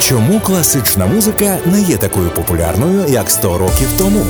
[0.00, 4.24] Чому класична музика не є такою популярною, як 100 років тому?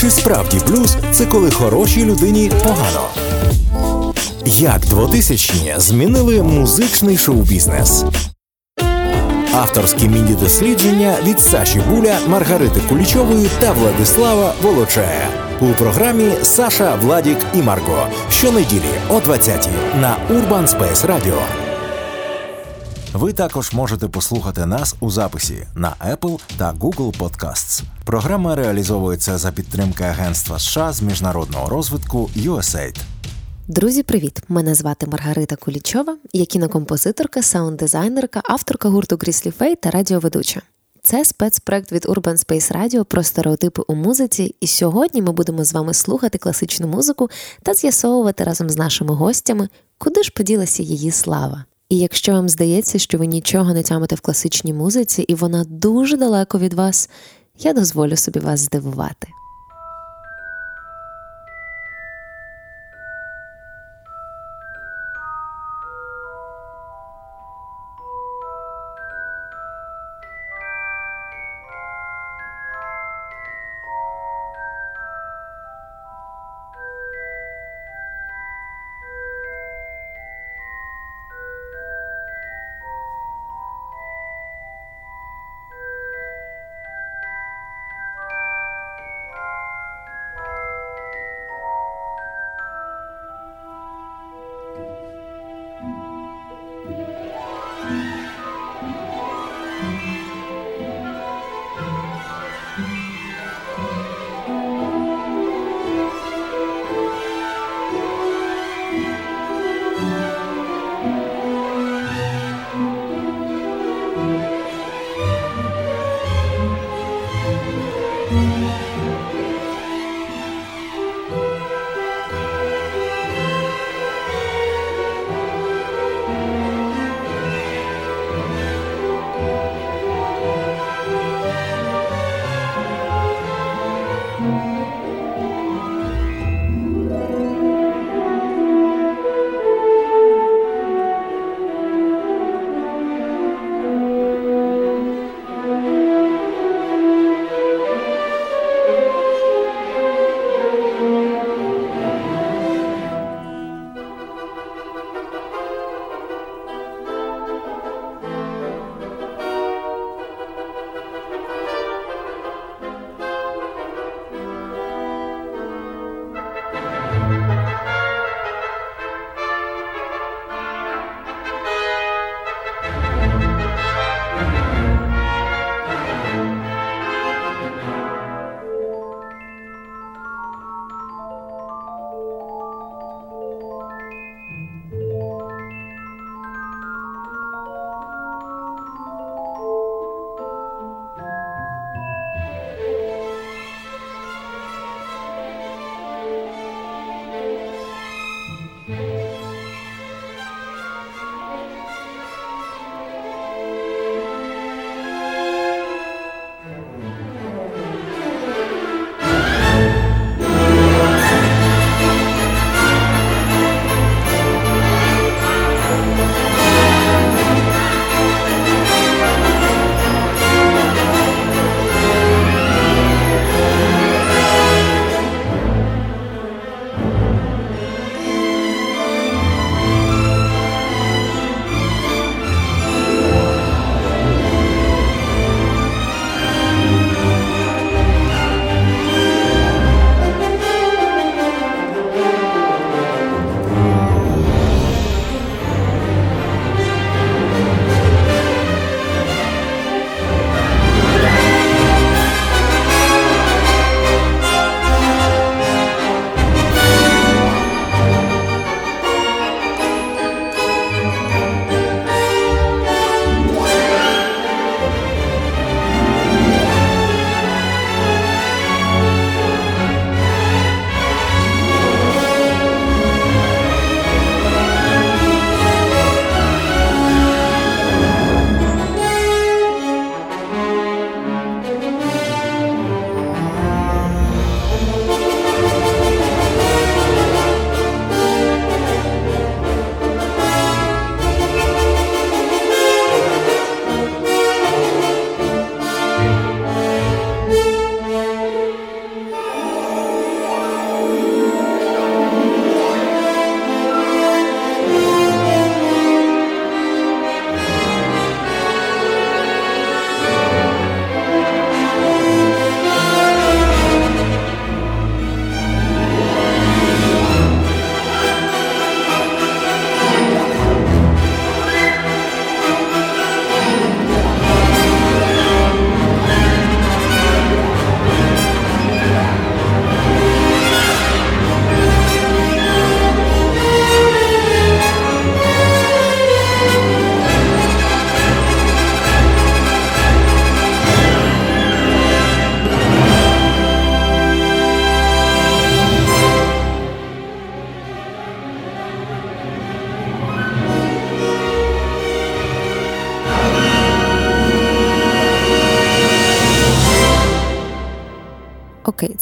[0.00, 3.08] Чи справді блюз це коли хорошій людині погано?
[4.44, 8.04] Як 2000-ні змінили музичний шоу-бізнес?
[9.54, 15.28] Авторські міні-дослідження від Саші Буля, Маргарити Кулічової та Владислава Волочая
[15.60, 21.67] у програмі Саша, Владік і Марко щонеділі о 20-й на Urban Space Radio.
[23.12, 27.82] Ви також можете послухати нас у записі на Apple та Google Podcasts.
[28.04, 33.00] Програма реалізовується за підтримки Агентства США з міжнародного розвитку USAID.
[33.68, 34.42] Друзі, привіт!
[34.48, 40.62] Мене звати Маргарита Кулічова, я кінокомпозиторка, саунд-дизайнерка, авторка гурту Гріслі Фей та радіоведуча.
[41.02, 45.72] Це спецпроект від Urban Space Radio про стереотипи у музиці, і сьогодні ми будемо з
[45.72, 47.30] вами слухати класичну музику
[47.62, 49.68] та з'ясовувати разом з нашими гостями,
[49.98, 51.64] куди ж поділася її слава.
[51.88, 56.16] І якщо вам здається, що ви нічого не тямите в класичній музиці, і вона дуже
[56.16, 57.10] далеко від вас,
[57.58, 59.28] я дозволю собі вас здивувати.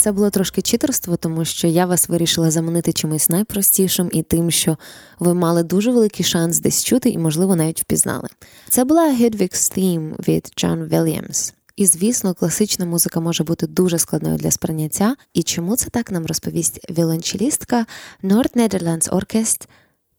[0.07, 4.77] Це було трошки читерство, тому що я вас вирішила заманити чимось найпростішим і тим, що
[5.19, 8.29] ви мали дуже великий шанс десь чути і, можливо, навіть впізнали.
[8.69, 11.55] Це була Hedwig's Theme від Джон Вільямс.
[11.77, 15.17] І, звісно, класична музика може бути дуже складною для сприйняття.
[15.35, 17.87] І чому це так нам розповість віолончелістка
[18.23, 19.69] Nord Netherlands Orkest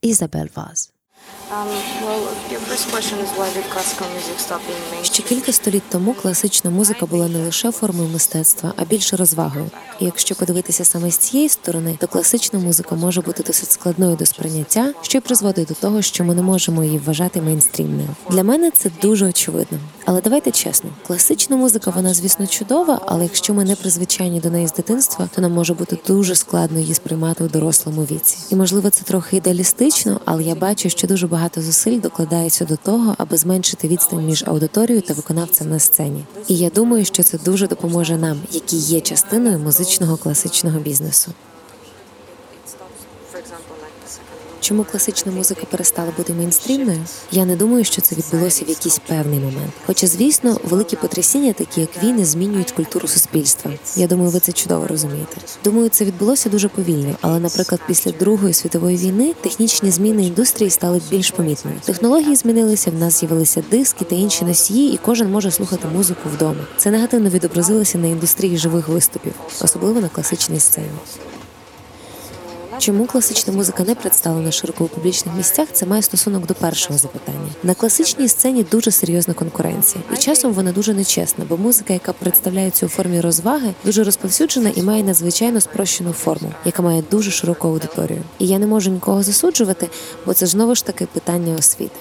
[0.01, 0.91] Ізабель Ваз.
[5.03, 9.69] Ще кілька століть тому класична музика була не лише формою мистецтва, а більше розвагою.
[9.99, 14.25] І якщо подивитися саме з цієї сторони, то класична музика може бути досить складною до
[14.25, 18.09] сприйняття, що й призводить до того, що ми не можемо її вважати мейнстрімною.
[18.29, 19.79] Для мене це дуже очевидно.
[20.05, 24.67] Але давайте чесно, класична музика, вона звісно чудова, але якщо ми не призвичайні до неї
[24.67, 28.37] з дитинства, то нам може бути дуже складно її сприймати у дорослому віці.
[28.49, 33.15] І можливо, це трохи ідеалістично, але я бачу, що дуже багато зусиль докладається до того,
[33.17, 36.25] аби зменшити відстань між аудиторією та виконавцем на сцені.
[36.47, 41.31] І я думаю, що це дуже допоможе нам, які є частиною музичного класичного бізнесу.
[44.67, 46.99] Чому класична музика перестала бути мейнстрімною?
[47.31, 49.71] Я не думаю, що це відбулося в якийсь певний момент.
[49.85, 53.71] Хоча, звісно, великі потрясіння, такі як війни, змінюють культуру суспільства.
[53.95, 55.37] Я думаю, ви це чудово розумієте.
[55.63, 57.15] Думаю, це відбулося дуже повільно.
[57.21, 61.77] Але, наприклад, після Другої світової війни технічні зміни індустрії стали більш помітними.
[61.85, 62.91] Технології змінилися.
[62.91, 66.67] В нас з'явилися диски та інші носії, і кожен може слухати музику вдома.
[66.77, 70.87] Це негативно відобразилося на індустрії живих виступів, особливо на класичній сцені.
[72.79, 75.67] Чому класична музика не представлена широко у публічних місцях?
[75.73, 77.49] Це має стосунок до першого запитання.
[77.63, 82.85] На класичній сцені дуже серйозна конкуренція, і часом вона дуже нечесна, бо музика, яка представляється
[82.85, 88.21] у формі розваги, дуже розповсюджена і має надзвичайно спрощену форму, яка має дуже широку аудиторію.
[88.39, 89.89] І я не можу нікого засуджувати,
[90.25, 91.99] бо це знову ж таки питання освіти.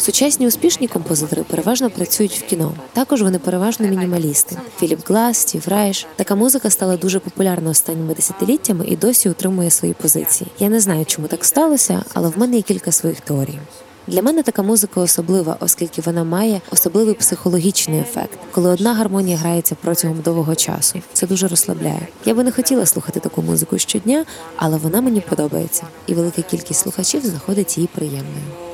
[0.00, 2.72] Сучасні успішні композитори переважно працюють в кіно.
[2.92, 4.56] Також вони переважно мінімалісти.
[4.78, 6.06] Філіп Глас, Стів Райш.
[6.16, 10.50] Така музика стала дуже популярна останніми десятиліттями і досі утримує свої позиції.
[10.58, 13.58] Я не знаю, чому так сталося, але в мене є кілька своїх теорій.
[14.06, 19.76] Для мене така музика особлива, оскільки вона має особливий психологічний ефект, коли одна гармонія грається
[19.80, 21.00] протягом довгого часу.
[21.12, 22.08] Це дуже розслабляє.
[22.24, 24.24] Я би не хотіла слухати таку музику щодня,
[24.56, 28.69] але вона мені подобається, і велика кількість слухачів знаходить її приємною.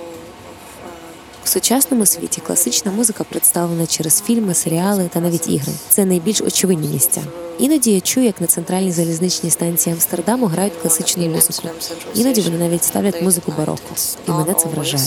[1.46, 5.72] У сучасному світі класична музика представлена через фільми, серіали та навіть ігри.
[5.88, 7.22] Це найбільш очевидні місця.
[7.58, 11.68] Іноді я чую, як на центральній залізничній станції Амстердаму грають класичну музику.
[12.14, 13.80] Іноді вони навіть ставлять музику бароко.
[14.28, 15.04] і мене це вражає.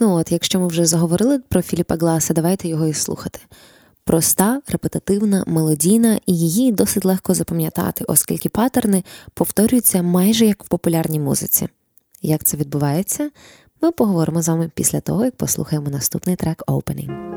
[0.00, 3.40] Ну от, якщо ми вже заговорили про Філіпа Гласа, давайте його і слухати
[4.04, 11.20] проста, репетитивна, мелодійна, і її досить легко запам'ятати, оскільки паттерни повторюються майже як в популярній
[11.20, 11.68] музиці.
[12.22, 13.30] Як це відбувається?
[13.82, 17.33] Ми поговоримо з вами після того, як послухаємо наступний трек Opening.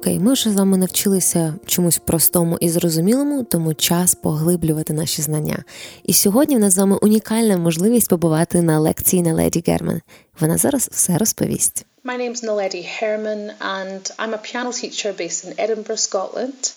[0.00, 5.64] Окей, ми вже з вами навчилися чомусь простому і зрозумілому, тому час поглиблювати наші знання.
[6.04, 10.00] І сьогодні в нас з вами унікальна можливість побувати на лекції на леді Герман.
[10.40, 11.86] Вона зараз все розповість.
[12.04, 16.74] My name's Naledi Herman and I'm a piano teacher based in Edinburgh, Scotland.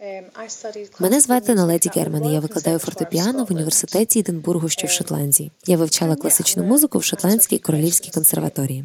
[0.00, 2.32] Um, Мене звати Наледі Герман.
[2.32, 5.52] Я викладаю фортепіано в університеті Іденбургу, що в Шотландії.
[5.66, 8.84] Я вивчала класичну музику в Шотландській королівській консерваторії.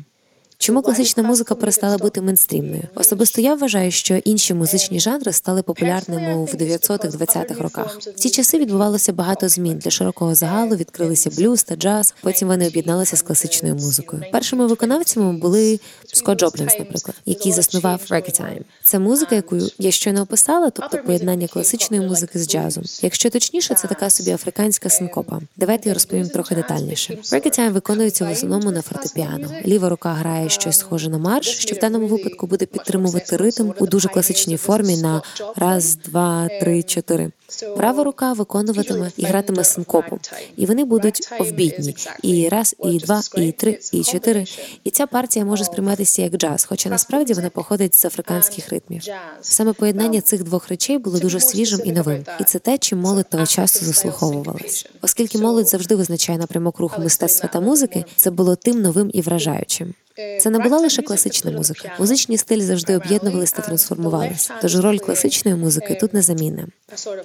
[0.58, 2.84] Чому класична музика перестала бути мейнстрімною?
[2.96, 7.98] Особисто я вважаю, що інші музичні жанри стали популярними в 900-20-х роках.
[8.00, 10.76] В ті часи відбувалося багато змін для широкого загалу.
[10.76, 12.14] Відкрилися блюз та джаз.
[12.22, 14.24] Потім вони об'єдналися з класичною музикою.
[14.32, 15.80] Першими виконавцями були
[16.14, 18.62] Скотт Джоплінс, наприклад, який заснував Ragtime.
[18.84, 22.84] Це музика, яку я щойно описала, тобто поєднання класичної музики з джазом.
[23.02, 25.40] Якщо точніше, це така собі африканська синкопа.
[25.58, 27.18] Давайте я розповім трохи детальніше.
[27.32, 29.52] Ragtime виконується в основному на фортепіано.
[29.66, 33.88] Ліва рука грає щось схоже на марш, що в даному випадку буде підтримувати ритм у
[33.88, 35.22] дуже класичній формі на
[35.56, 37.32] раз, два, три, чотири.
[37.78, 40.20] Права рука виконуватиме і гратиме синкопу,
[40.58, 41.96] і вони будуть овбітні.
[42.22, 44.46] І раз, і два, і три, і чотири.
[44.84, 49.02] І ця партія може сприйматися як джаз, хоча насправді вона походить з африканських ритмів.
[49.42, 53.30] Саме поєднання цих двох речей було дуже свіжим і новим, і це те, чим молодь
[53.30, 54.86] того часу заслуховувалась.
[55.02, 59.94] Оскільки молодь завжди визначає напрямок руху мистецтва та музики, це було тим новим і вражаючим.
[60.16, 61.92] Це не була лише класична музика.
[62.00, 64.54] Музичні стилі завжди об'єднувалися та трансформувалися.
[64.62, 66.68] Тож роль класичної музики тут незамінна.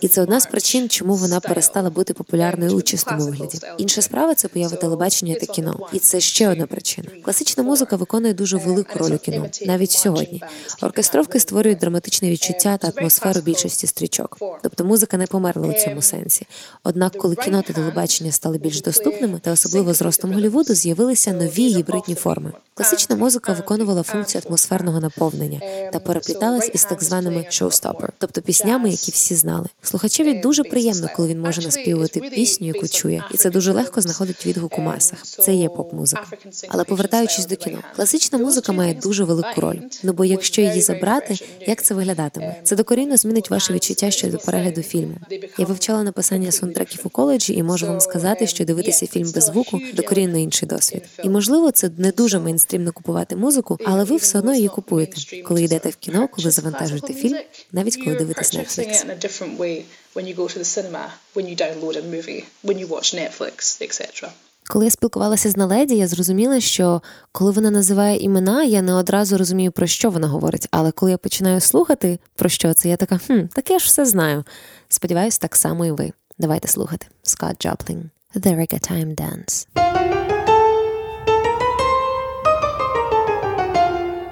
[0.00, 3.58] І це одна з причин, чому вона перестала бути популярною у чистому вигляді.
[3.78, 7.08] Інша справа це поява телебачення та кіно, і це ще одна причина.
[7.24, 10.42] Класична музика виконує дуже велику роль у кіно, навіть сьогодні.
[10.82, 14.38] Оркестровки створюють драматичне відчуття та атмосферу більшості стрічок.
[14.62, 16.46] Тобто музика не померла у цьому сенсі.
[16.84, 21.68] Однак, коли кіно та телебачення стали більш доступними, та особливо з ростом Голлівуду, з'явилися нові
[21.68, 22.52] гібридні форми.
[22.80, 25.60] Класична музика виконувала функцію атмосферного наповнення
[25.92, 29.66] та перепліталась із так званими шоустопер, тобто піснями, які всі знали.
[29.82, 34.46] Слухачеві дуже приємно, коли він може наспівувати пісню, яку чує, і це дуже легко знаходить
[34.46, 35.22] відгук у масах.
[35.24, 36.26] Це є поп-музика.
[36.68, 39.78] Але повертаючись до кіно, класична музика має дуже велику роль.
[40.02, 42.56] Ну бо якщо її забрати, як це виглядатиме?
[42.64, 45.16] Це докорінно змінить ваше відчуття щодо перегляду фільму.
[45.58, 49.80] Я вивчала написання саундтреків у коледжі, і можу вам сказати, що дивитися фільм без звуку
[49.94, 51.02] докорінно інший досвід.
[51.24, 52.38] І можливо, це не дуже
[52.70, 57.14] мейнстрімно купувати музику, але ви все одно її купуєте, коли йдете в кіно, коли завантажуєте
[57.14, 57.38] фільм,
[57.72, 59.06] навіть коли дивитесь Netflix.
[64.68, 67.02] Коли я спілкувалася з Наледі, я зрозуміла, що
[67.32, 70.68] коли вона називає імена, я не одразу розумію, про що вона говорить.
[70.70, 74.04] Але коли я починаю слухати про що це, я така хм, так я ж все
[74.04, 74.44] знаю.
[74.88, 76.12] Сподіваюсь, так само і ви.
[76.38, 77.06] Давайте слухати.
[77.22, 78.10] Скотт Джоплін.
[78.34, 80.19] The Reggae Dance.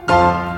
[0.09, 0.58] Bye.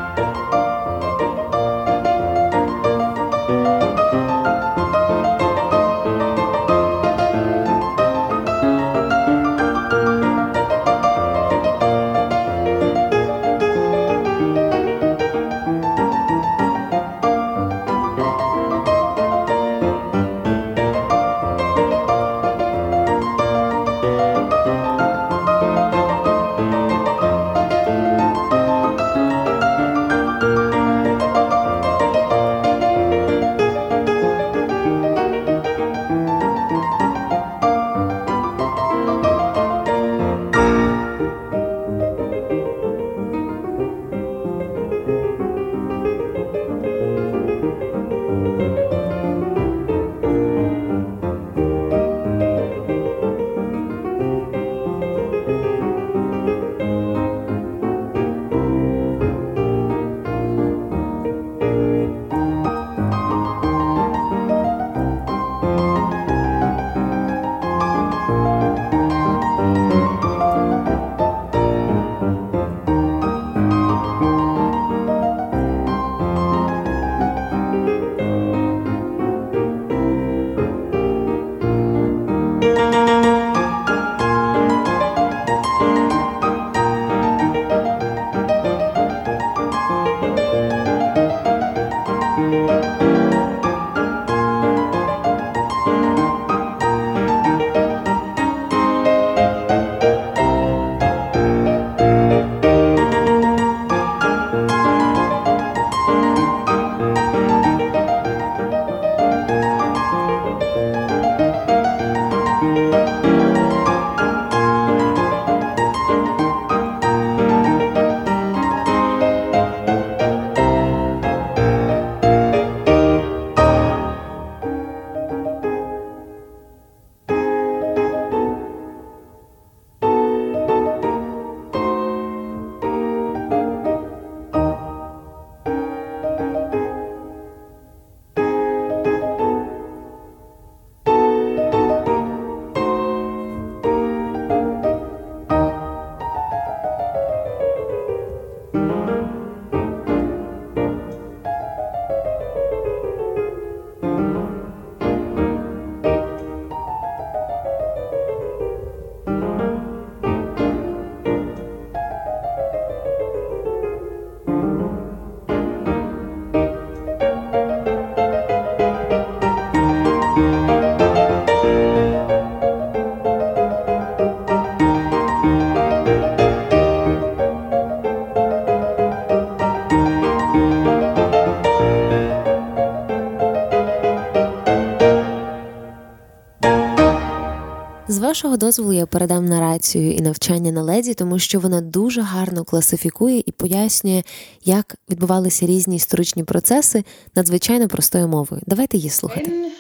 [188.30, 193.42] Вашого дозволу я передам нарацію і навчання на леді, тому що вона дуже гарно класифікує
[193.46, 194.22] і пояснює,
[194.64, 197.04] як відбувалися різні історичні процеси
[197.36, 198.62] надзвичайно простою мовою.
[198.66, 199.70] Давайте її слухати.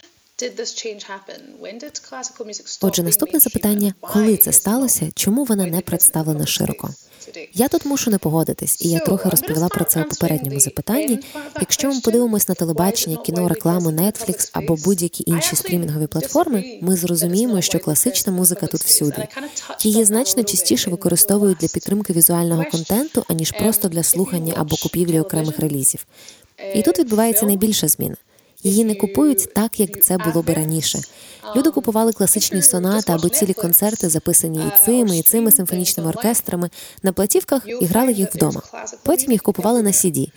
[2.82, 5.08] Отже, наступне запитання: коли це сталося?
[5.14, 6.90] Чому вона не представлена широко?
[7.54, 11.18] Я тут мушу не погодитись, і я трохи розповіла про це у попередньому запитанні.
[11.60, 17.60] Якщо ми подивимось на телебачення, кіно, рекламу, Netflix або будь-які інші стрімінгові платформи, ми зрозуміємо,
[17.60, 19.28] що класична музика тут всюди.
[19.82, 25.58] Її значно частіше використовують для підтримки візуального контенту, аніж просто для слухання або купівлі окремих
[25.58, 26.06] релізів.
[26.74, 28.16] І тут відбувається найбільша зміна.
[28.62, 30.98] Її не купують так, як це було би раніше.
[31.56, 36.70] Люди купували класичні сонати або цілі концерти, записані і цими, і цими симфонічними оркестрами
[37.02, 38.62] на платівках і грали їх вдома.
[39.02, 40.28] Потім їх купували на CD,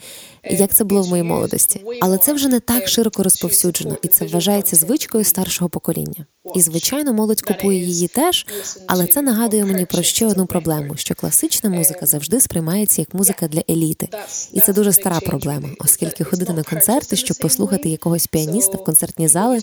[0.50, 1.80] як це було в моїй молодості.
[2.00, 6.26] Але це вже не так широко розповсюджено, і це вважається звичкою старшого покоління.
[6.54, 8.46] І звичайно, молодь купує її теж,
[8.86, 13.48] але це нагадує мені про ще одну проблему: що класична музика завжди сприймається як музика
[13.48, 14.08] для еліти,
[14.52, 19.28] і це дуже стара проблема, оскільки ходити на концерти, щоб послухати якогось піаніста в концертні
[19.28, 19.62] зали,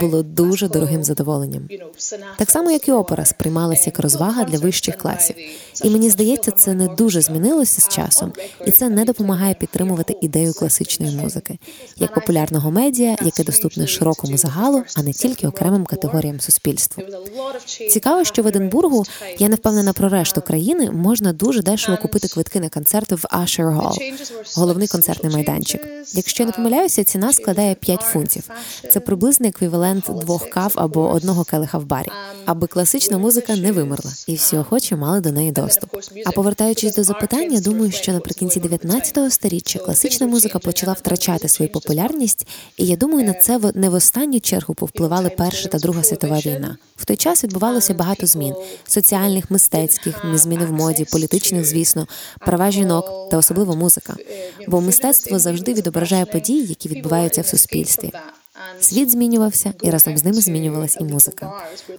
[0.00, 1.68] було дуже дорогим задоволенням.
[2.38, 5.36] Так само, як і опера сприймалася як розвага для вищих класів.
[5.84, 8.32] І мені здається, це не дуже змінилося з часом,
[8.66, 11.58] і це не допомагає підтримувати ідею класичної музики
[11.96, 17.04] як популярного медіа, яке доступне широкому загалу, а не тільки окремим категоріям суспільства.
[17.90, 19.04] Цікаво, що в Единбургу
[19.38, 23.76] я не впевнена про решту країни можна дуже дешево купити квитки на концерти в Usher
[23.76, 24.12] Hall,
[24.56, 25.86] головний концертний майданчик.
[26.12, 28.50] Якщо я не помиляюся, ціна складає 5 фунтів.
[28.92, 32.08] Це приблизний еквівалент двох кав або одного келиха в барі,
[32.44, 35.90] аби класична музика не вимерла, і всі охочі мали до неї доступ.
[36.26, 42.46] А повертаючись до запитання, думаю, що наприкінці 19 століття класична музика почала втрачати свою популярність,
[42.76, 46.76] і я думаю, на це не в останню чергу повпливали Перша та Друга світова війна.
[46.96, 48.54] В той час відбувалося багато змін:
[48.86, 52.06] соціальних, мистецьких, зміни в моді, політичних, звісно,
[52.38, 54.16] права жінок та особливо музика.
[54.68, 58.12] Бо мистецтво завжди відображає події, які відбуваються в суспільстві.
[58.80, 61.52] Світ змінювався, і разом з ними змінювалась і музика.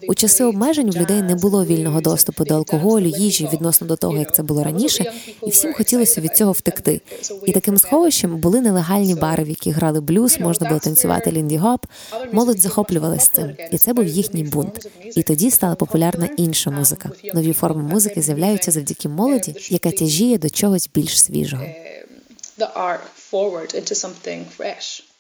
[0.08, 4.18] У часи обмежень в людей не було вільного доступу до алкоголю, їжі відносно до того,
[4.18, 5.12] як це було раніше,
[5.48, 7.02] і всім хотілося від цього втекти.
[7.46, 11.86] І таким сховищем були нелегальні бари, в які грали блюз, можна було танцювати лінді гоп.
[12.32, 14.88] Молодь захоплювалася цим, і це був їхній бунт.
[15.16, 17.10] І тоді стала популярна інша музика.
[17.34, 21.64] Нові форми музики з'являються завдяки молоді, яка тяжіє до чогось більш свіжого.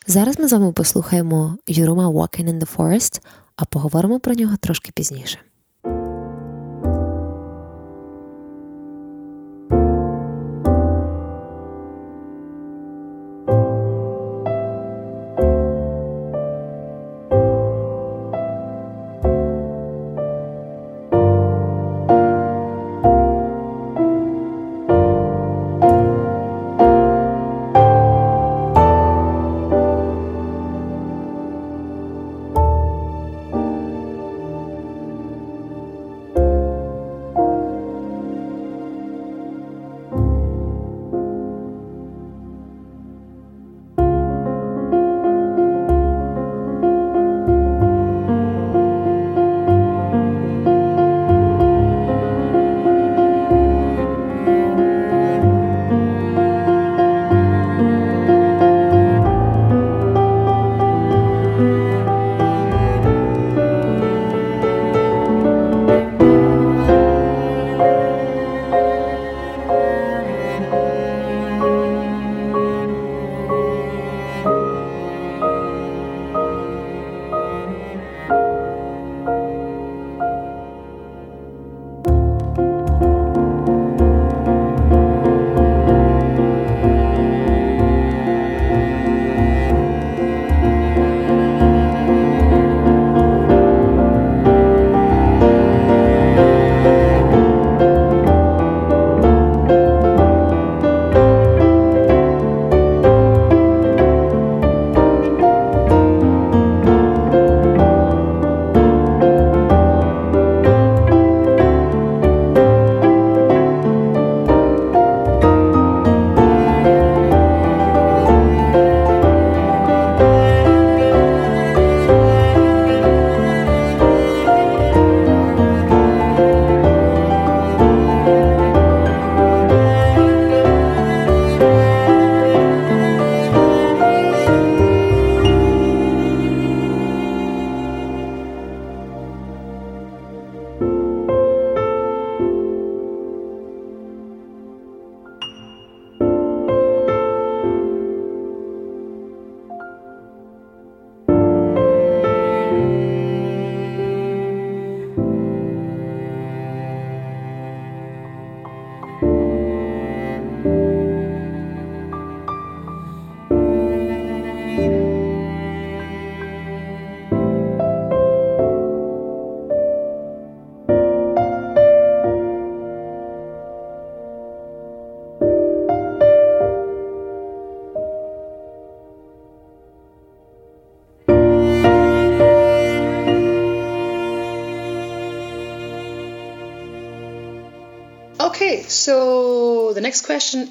[0.09, 3.21] Зараз ми з вами послухаємо Юрума Walking in the Forest,
[3.55, 5.39] а поговоримо про нього трошки пізніше.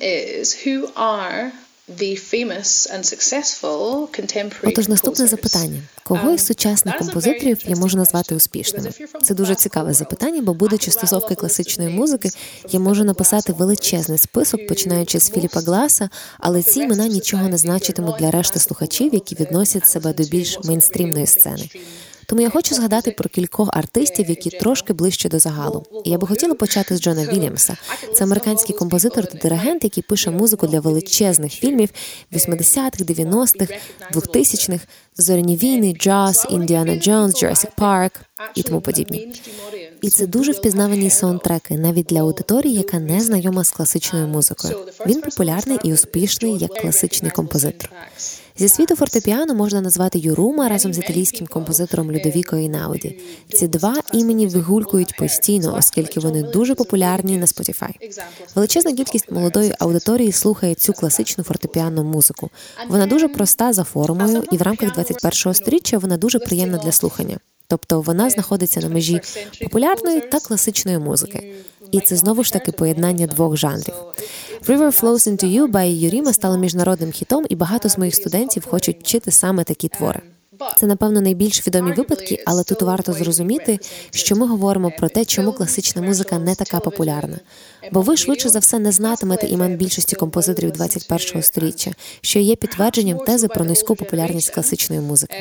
[0.01, 1.53] Is Who are
[1.89, 7.99] the famous and successful contemporary Отож, наступне запитання: кого із Um, сучасних композиторів я можу
[7.99, 8.91] назвати успішними?
[9.23, 12.31] Це дуже цікаве запитання, бо будучи стосовки класичної музики,
[12.71, 18.17] я можу написати величезний список, починаючи з Філіпа Гласа, але ці імена нічого не значитимуть
[18.19, 21.69] для решти слухачів, які відносять себе до більш мейнстрімної сцени.
[22.27, 25.85] Тому я хочу згадати про кількох артистів, які трошки ближче до загалу.
[26.05, 27.77] І я би хотіла почати з Джона Вільямса.
[28.15, 31.91] Це американський композитор та диригент, який пише музику для величезних фільмів
[32.33, 33.75] 80-х, 90-х,
[34.13, 34.87] 2000-х,
[35.19, 38.21] зоряні війни, джаз, Індіана Джонс, Jurassic Парк
[38.55, 39.33] і тому подібні.
[40.03, 44.79] І це дуже впізнавані саундтреки навіть для аудиторії, яка не знайома з класичною музикою.
[45.07, 47.91] Він популярний і успішний як класичний композитор.
[48.59, 53.19] Зі світу фортепіано можна назвати Юрума разом з італійським композитором Людовіко Інауді.
[53.53, 57.91] Ці два імені вигулькують постійно, оскільки вони дуже популярні на Spotify.
[58.55, 62.51] Величезна кількість молодої аудиторії слухає цю класичну фортепіанну музику.
[62.89, 67.39] Вона дуже проста за формою, і в рамках 21-го сторіччя вона дуже приємна для слухання.
[67.69, 69.21] Тобто вона знаходиться на межі
[69.63, 71.55] популярної та класичної музики.
[71.93, 73.95] І це знову ж таки поєднання двох жанрів.
[74.67, 79.01] River Flows Into You by Юріма стало міжнародним хітом, і багато з моїх студентів хочуть
[79.01, 80.21] вчити саме такі твори.
[80.77, 83.79] Це, напевно, найбільш відомі випадки, але тут варто зрозуміти,
[84.11, 87.39] що ми говоримо про те, чому класична музика не така популярна.
[87.93, 93.19] Бо ви швидше за все не знатимете імен більшості композиторів 21-го сторіччя, що є підтвердженням
[93.19, 95.35] тези про низьку популярність класичної музики.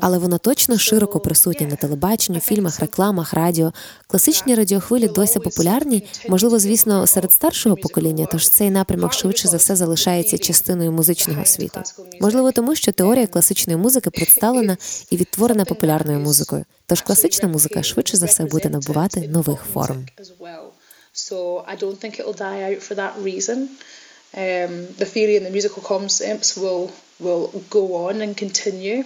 [0.00, 3.72] Але вона точно широко присутня на телебаченні, фільмах, рекламах, радіо.
[4.06, 9.76] Класичні радіохвилі досі популярні, можливо, звісно, серед старшого покоління, тож цей напрямок швидше за все
[9.76, 11.80] залишається частиною музичного світу.
[12.20, 14.76] Можливо, тому що теорія класичної музики представлена
[15.10, 16.64] і відтворена популярною музикою.
[16.86, 20.06] Тож класична музика швидше за все буде набувати нових форм.
[21.14, 23.58] So I don't think it'll die out for that reason.
[24.36, 29.04] Um, the theory and the musical concepts will will go on and continue.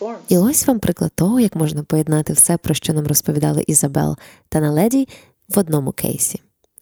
[0.00, 0.16] Forms.
[0.28, 4.16] І ось вам приклад того, як можна поєднати все, про що нам розповідали Ізабел
[4.48, 5.08] та Наледі
[5.48, 6.40] в одному кейсі.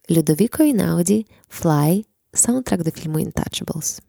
[0.09, 1.25] Людовіко Інауді,
[1.61, 4.01] Fly, саундтрек до фільму Intouchables.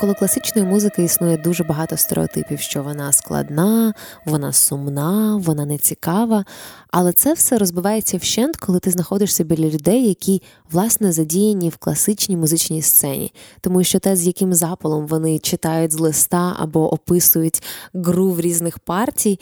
[0.00, 6.44] Навколо класичної музики існує дуже багато стереотипів, що вона складна, вона сумна, вона нецікава.
[6.90, 12.36] Але це все розбивається вщент, коли ти знаходишся біля людей, які власне задіяні в класичній
[12.36, 17.62] музичній сцені, тому що те, з яким запалом вони читають з листа або описують
[17.94, 19.40] гру в різних партій.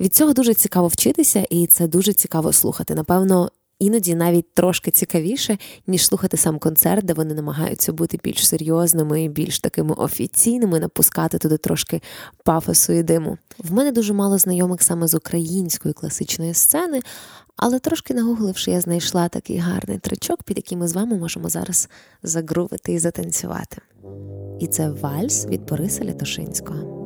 [0.00, 2.94] Від цього дуже цікаво вчитися, і це дуже цікаво слухати.
[2.94, 9.28] Напевно, іноді навіть трошки цікавіше, ніж слухати сам концерт, де вони намагаються бути більш серйозними
[9.28, 12.02] більш такими офіційними, напускати туди трошки
[12.44, 13.38] пафосу і диму.
[13.58, 17.00] В мене дуже мало знайомих саме з української класичної сцени,
[17.56, 21.88] але трошки нагугливши, я знайшла такий гарний тричок, під який ми з вами можемо зараз
[22.22, 23.76] загрувити і затанцювати.
[24.60, 26.97] І це вальс від Бориса Лятошинського.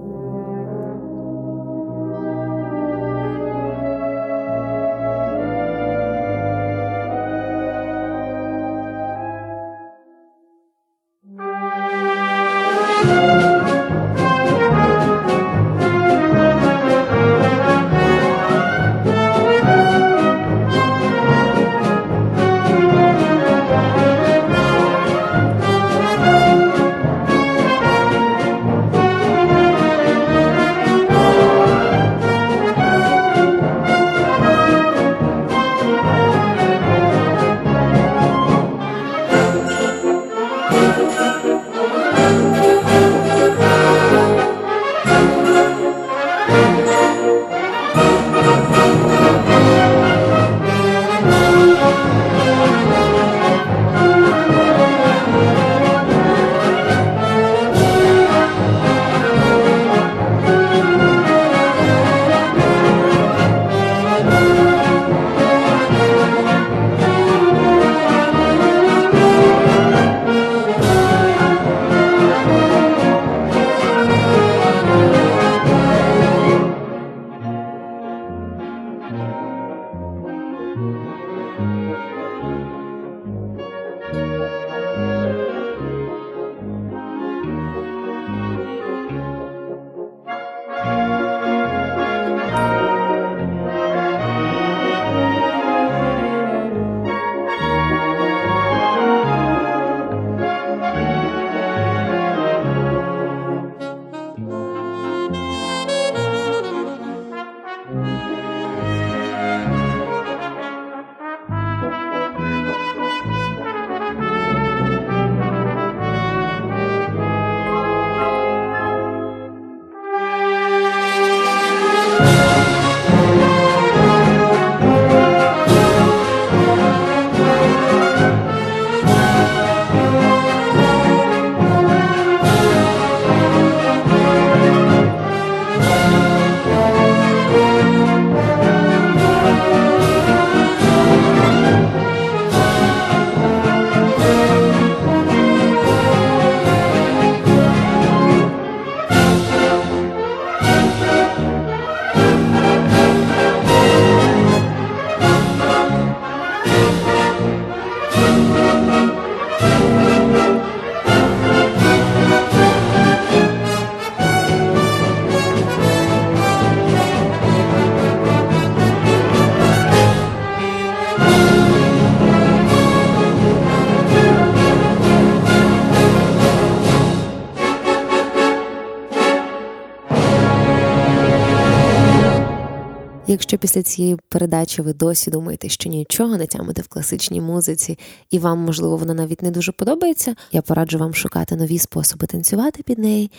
[183.63, 187.98] Після цієї передачі ви досі думаєте, що нічого не тямите в класичній музиці,
[188.31, 192.83] і вам, можливо, вона навіть не дуже подобається, я пораджу вам шукати нові способи танцювати
[192.83, 193.31] під неї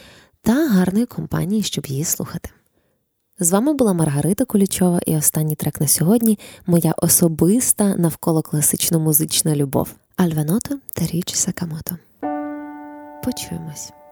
[0.41, 2.49] та гарної компанії, щоб її слухати.
[3.39, 9.89] З вами була Маргарита Кулічова, і останній трек на сьогодні моя особиста навколо класично-музична любов
[10.15, 11.97] Альваното та Річі Сакамото.
[13.24, 14.03] Почуємось.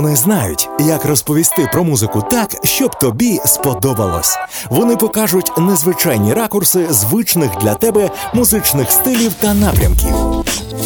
[0.00, 4.36] Вони знають, як розповісти про музику так, щоб тобі сподобалось.
[4.70, 10.14] Вони покажуть незвичайні ракурси звичних для тебе музичних стилів та напрямків.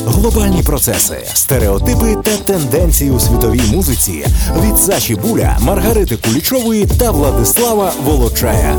[0.07, 4.27] Глобальні процеси, стереотипи та тенденції у світовій музиці
[4.63, 8.77] від Саші Буля, Маргарити Кулічової та Владислава Волочая.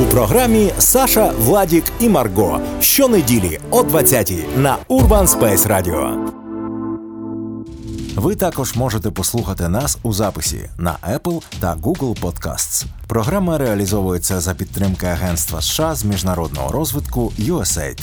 [0.00, 6.25] У програмі Саша, Владік і Марго щонеділі о 20-й на Urban Space Radio.
[8.38, 12.84] Також можете послухати нас у записі на Apple та Google Podcasts.
[13.06, 18.02] Програма реалізовується за підтримки Агентства США з міжнародного розвитку USAID.